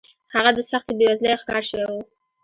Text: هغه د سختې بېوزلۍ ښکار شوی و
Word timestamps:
هغه 0.33 0.51
د 0.57 0.59
سختې 0.71 0.93
بېوزلۍ 0.99 1.33
ښکار 1.41 1.63
شوی 1.69 1.85
و 1.89 1.93